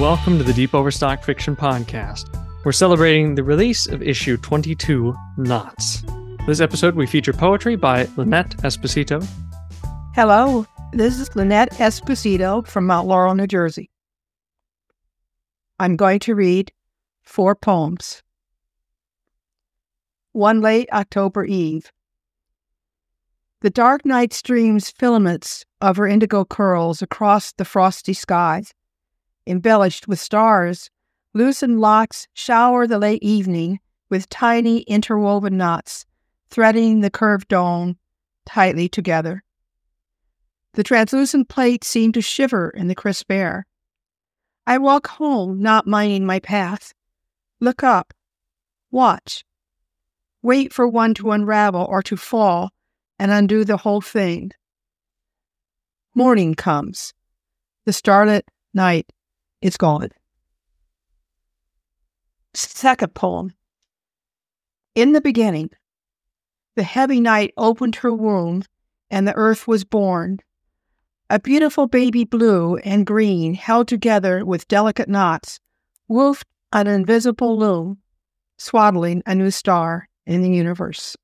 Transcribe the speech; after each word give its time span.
Welcome 0.00 0.38
to 0.38 0.44
the 0.44 0.52
Deep 0.52 0.74
Overstock 0.74 1.22
Fiction 1.22 1.54
Podcast. 1.54 2.28
We're 2.64 2.72
celebrating 2.72 3.36
the 3.36 3.44
release 3.44 3.86
of 3.86 4.02
issue 4.02 4.36
22, 4.36 5.14
Knots. 5.38 6.02
This 6.48 6.60
episode, 6.60 6.96
we 6.96 7.06
feature 7.06 7.32
poetry 7.32 7.76
by 7.76 8.08
Lynette 8.16 8.56
Esposito. 8.58 9.24
Hello, 10.12 10.66
this 10.92 11.20
is 11.20 11.36
Lynette 11.36 11.70
Esposito 11.74 12.66
from 12.66 12.88
Mount 12.88 13.06
Laurel, 13.06 13.36
New 13.36 13.46
Jersey. 13.46 13.88
I'm 15.78 15.94
going 15.94 16.18
to 16.20 16.34
read 16.34 16.72
four 17.22 17.54
poems. 17.54 18.20
One 20.32 20.60
late 20.60 20.88
October 20.92 21.44
eve. 21.44 21.92
The 23.60 23.70
dark 23.70 24.04
night 24.04 24.32
streams 24.32 24.90
filaments 24.90 25.64
of 25.80 25.98
her 25.98 26.08
indigo 26.08 26.44
curls 26.44 27.00
across 27.00 27.52
the 27.52 27.64
frosty 27.64 28.12
skies 28.12 28.74
embellished 29.46 30.08
with 30.08 30.18
stars, 30.18 30.90
loosened 31.32 31.80
locks 31.80 32.26
shower 32.34 32.86
the 32.86 32.98
late 32.98 33.22
evening 33.22 33.80
with 34.10 34.28
tiny 34.28 34.80
interwoven 34.82 35.56
knots, 35.56 36.06
threading 36.48 37.00
the 37.00 37.10
curved 37.10 37.48
dome 37.48 37.96
tightly 38.46 38.88
together. 38.88 39.42
The 40.74 40.82
translucent 40.82 41.48
plates 41.48 41.86
seem 41.86 42.12
to 42.12 42.20
shiver 42.20 42.70
in 42.70 42.88
the 42.88 42.94
crisp 42.94 43.30
air. 43.30 43.66
I 44.66 44.78
walk 44.78 45.06
home, 45.06 45.60
not 45.60 45.86
minding 45.86 46.26
my 46.26 46.40
path. 46.40 46.94
Look 47.60 47.82
up. 47.82 48.12
Watch. 48.90 49.44
Wait 50.42 50.72
for 50.72 50.88
one 50.88 51.14
to 51.14 51.30
unravel 51.30 51.86
or 51.88 52.02
to 52.02 52.16
fall 52.16 52.70
and 53.18 53.30
undo 53.30 53.64
the 53.64 53.78
whole 53.78 54.00
thing. 54.00 54.50
Morning 56.14 56.54
comes. 56.54 57.14
The 57.86 57.92
starlit 57.92 58.46
night 58.72 59.06
it's 59.64 59.78
gone. 59.78 60.10
Second 62.52 63.14
poem. 63.14 63.54
In 64.94 65.12
the 65.12 65.22
beginning, 65.22 65.70
the 66.76 66.82
heavy 66.82 67.18
night 67.18 67.54
opened 67.56 67.96
her 67.96 68.12
womb, 68.12 68.64
and 69.10 69.26
the 69.26 69.34
earth 69.34 69.66
was 69.66 69.82
born. 69.82 70.40
A 71.30 71.40
beautiful 71.40 71.86
baby 71.86 72.24
blue 72.24 72.76
and 72.84 73.06
green 73.06 73.54
held 73.54 73.88
together 73.88 74.44
with 74.44 74.68
delicate 74.68 75.08
knots, 75.08 75.60
woofed 76.10 76.44
an 76.74 76.86
invisible 76.86 77.58
loom, 77.58 77.96
swaddling 78.58 79.22
a 79.24 79.34
new 79.34 79.50
star 79.50 80.10
in 80.26 80.42
the 80.42 80.50
universe. 80.50 81.16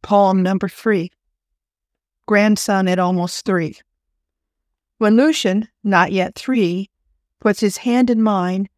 Poem 0.00 0.42
number 0.42 0.70
three. 0.70 1.10
Grandson 2.26 2.88
at 2.88 2.98
almost 2.98 3.44
three. 3.44 3.76
When 5.00 5.16
Lucian, 5.16 5.66
not 5.82 6.12
yet 6.12 6.34
three, 6.34 6.90
puts 7.40 7.60
his 7.60 7.78
hand 7.78 8.10
in 8.10 8.22
mine, 8.22 8.68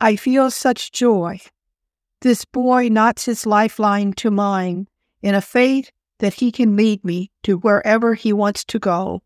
I 0.00 0.16
feel 0.16 0.50
such 0.50 0.90
joy. 0.90 1.38
This 2.20 2.44
boy 2.44 2.88
knots 2.88 3.26
his 3.26 3.46
lifeline 3.46 4.12
to 4.14 4.32
mine 4.32 4.88
in 5.22 5.36
a 5.36 5.40
faith 5.40 5.92
that 6.18 6.34
he 6.34 6.50
can 6.50 6.74
lead 6.74 7.04
me 7.04 7.30
to 7.44 7.58
wherever 7.58 8.14
he 8.14 8.32
wants 8.32 8.64
to 8.64 8.80
go. 8.80 9.22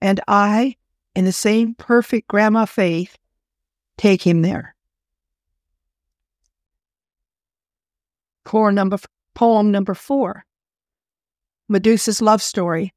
And 0.00 0.22
I, 0.26 0.76
in 1.14 1.26
the 1.26 1.32
same 1.32 1.74
perfect 1.74 2.28
grandma 2.28 2.64
faith, 2.64 3.18
take 3.98 4.22
him 4.22 4.40
there. 4.40 4.74
Poem 8.46 8.74
number, 8.74 8.96
poem 9.34 9.70
number 9.70 9.92
four 9.92 10.46
Medusa's 11.68 12.22
Love 12.22 12.40
Story 12.40 12.94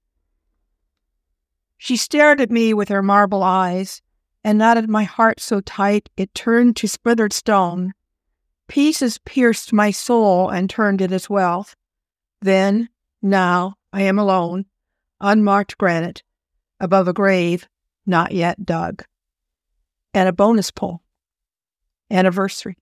she 1.77 1.95
stared 1.97 2.41
at 2.41 2.51
me 2.51 2.73
with 2.73 2.89
her 2.89 3.03
marble 3.03 3.43
eyes 3.43 4.01
and 4.43 4.57
knotted 4.57 4.89
my 4.89 5.03
heart 5.03 5.39
so 5.39 5.59
tight 5.61 6.09
it 6.17 6.33
turned 6.33 6.75
to 6.75 6.87
splintered 6.87 7.33
stone. 7.33 7.93
Pieces 8.67 9.17
pierced 9.19 9.71
my 9.73 9.91
soul 9.91 10.49
and 10.49 10.69
turned 10.69 11.01
it 11.01 11.11
as 11.11 11.29
well. 11.29 11.67
Then, 12.41 12.89
now, 13.21 13.75
I 13.93 14.03
am 14.03 14.19
alone, 14.19 14.65
unmarked 15.21 15.77
granite, 15.77 16.23
above 16.79 17.07
a 17.07 17.13
grave 17.13 17.67
not 18.07 18.31
yet 18.31 18.65
dug. 18.65 19.03
And 20.13 20.27
a 20.29 20.33
bonus 20.33 20.71
poem. 20.71 20.99
Anniversary. 22.09 22.77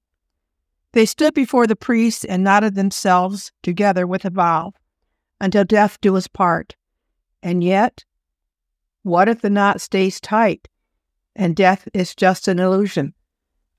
They 0.94 1.06
stood 1.06 1.34
before 1.34 1.68
the 1.68 1.76
priest 1.76 2.26
and 2.30 2.44
knotted 2.44 2.76
themselves 2.76 3.52
together 3.64 4.08
with 4.08 4.24
a 4.24 4.30
vow, 4.30 4.74
until 5.42 5.66
death 5.66 6.00
do 6.00 6.16
us 6.16 6.28
part. 6.28 6.76
And 7.44 7.64
yet, 7.64 8.06
what 9.06 9.30
if 9.30 9.42
the 9.42 9.52
knot 9.52 9.80
stays 9.82 10.20
tight 10.20 10.68
and 11.36 11.56
death 11.56 11.88
is 11.94 12.16
just 12.16 12.48
an 12.48 12.58
illusion 12.58 13.14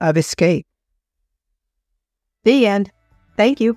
of 0.00 0.16
escape? 0.16 0.68
The 2.44 2.64
end. 2.64 2.92
Thank 3.36 3.60
you. 3.60 3.76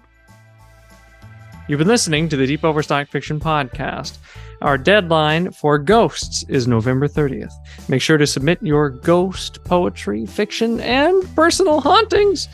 You've 1.67 1.79
been 1.79 1.87
listening 1.87 2.29
to 2.29 2.37
the 2.37 2.45
Deep 2.45 2.63
Overstock 2.63 3.07
Fiction 3.07 3.39
Podcast. 3.39 4.19
Our 4.61 4.77
deadline 4.77 5.51
for 5.51 5.79
ghosts 5.79 6.45
is 6.49 6.67
November 6.67 7.07
30th. 7.07 7.53
Make 7.89 8.03
sure 8.03 8.19
to 8.19 8.27
submit 8.27 8.61
your 8.61 8.91
ghost 8.91 9.63
poetry, 9.63 10.27
fiction, 10.27 10.79
and 10.81 11.35
personal 11.35 11.81
hauntings 11.81 12.47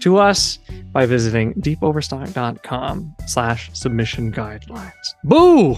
to 0.00 0.18
us 0.18 0.60
by 0.92 1.04
visiting 1.04 1.52
deepoverstock.com 1.54 3.16
slash 3.26 3.70
submission 3.72 4.32
guidelines. 4.32 5.14
Boo! 5.24 5.76